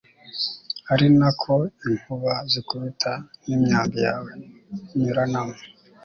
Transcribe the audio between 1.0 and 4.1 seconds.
na ko inkuba zikubita, n'imyambi